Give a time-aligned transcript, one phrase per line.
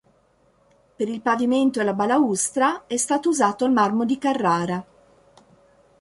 [0.95, 4.83] Per il pavimento e la balaustra è stato usato il marmo di Carrara.